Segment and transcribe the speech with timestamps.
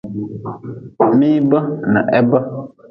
[1.17, 1.59] Miibe
[1.91, 2.39] n hebe.